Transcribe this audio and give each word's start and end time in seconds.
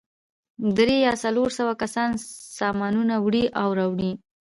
درې 0.77 0.95
یا 1.05 1.13
څلور 1.23 1.49
سوه 1.59 1.73
کسان 1.81 2.09
سامانونه 2.57 3.15
وړي 3.19 3.43
او 3.61 3.67
راوړي. 3.79 4.11